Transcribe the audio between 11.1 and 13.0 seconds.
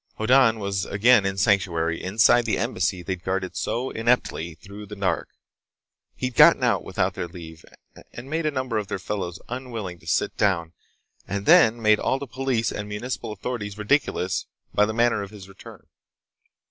and then made all the police and